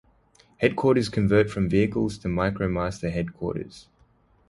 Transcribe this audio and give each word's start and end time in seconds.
Headquarters 0.57 1.09
convert 1.09 1.51
from 1.51 1.69
vehicles 1.69 2.17
to 2.17 2.27
Micromaster 2.27 3.11
headquarters. 3.11 3.85